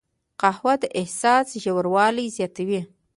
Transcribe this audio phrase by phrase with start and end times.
[0.41, 2.81] قهوه د احساس ژوروالی زیاتوي